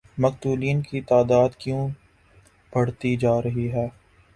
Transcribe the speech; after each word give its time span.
مقتولین 0.17 0.81
کی 0.81 1.01
تعداد 1.01 1.49
کیوں 1.59 1.87
بڑھتی 2.73 3.15
جارہی 3.15 3.71
ہے؟ 3.71 3.87